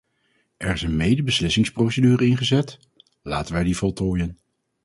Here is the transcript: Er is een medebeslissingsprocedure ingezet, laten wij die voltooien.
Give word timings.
Er 0.57 0.73
is 0.73 0.81
een 0.81 0.95
medebeslissingsprocedure 0.95 2.25
ingezet, 2.25 2.79
laten 3.21 3.53
wij 3.53 3.63
die 3.63 3.77
voltooien. 3.77 4.37